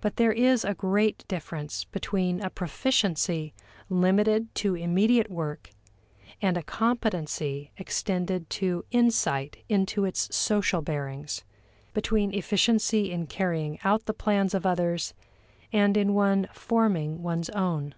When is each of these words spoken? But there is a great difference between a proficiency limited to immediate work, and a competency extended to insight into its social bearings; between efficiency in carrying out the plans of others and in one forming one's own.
But 0.00 0.18
there 0.18 0.30
is 0.30 0.64
a 0.64 0.72
great 0.72 1.24
difference 1.26 1.82
between 1.82 2.40
a 2.40 2.48
proficiency 2.48 3.52
limited 3.88 4.54
to 4.54 4.76
immediate 4.76 5.32
work, 5.32 5.70
and 6.40 6.56
a 6.56 6.62
competency 6.62 7.72
extended 7.76 8.48
to 8.50 8.84
insight 8.92 9.64
into 9.68 10.04
its 10.04 10.32
social 10.32 10.80
bearings; 10.80 11.42
between 11.92 12.32
efficiency 12.32 13.10
in 13.10 13.26
carrying 13.26 13.80
out 13.82 14.06
the 14.06 14.14
plans 14.14 14.54
of 14.54 14.64
others 14.64 15.12
and 15.72 15.96
in 15.96 16.14
one 16.14 16.46
forming 16.52 17.20
one's 17.24 17.50
own. 17.50 17.96